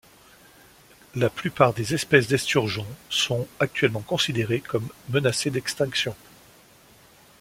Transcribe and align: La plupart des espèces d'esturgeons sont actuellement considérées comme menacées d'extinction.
La 1.13 1.29
plupart 1.29 1.75
des 1.75 1.93
espèces 1.93 2.25
d'esturgeons 2.27 2.87
sont 3.11 3.47
actuellement 3.59 4.01
considérées 4.01 4.59
comme 4.59 4.89
menacées 5.09 5.51
d'extinction. 5.51 6.15